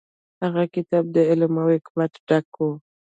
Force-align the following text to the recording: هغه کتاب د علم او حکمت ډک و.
هغه 0.43 0.63
کتاب 0.75 1.03
د 1.15 1.17
علم 1.29 1.53
او 1.61 1.67
حکمت 1.75 2.11
ډک 2.27 2.47
و. 2.59 2.67